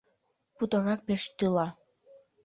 [0.55, 1.67] Путырак пеш тӱла.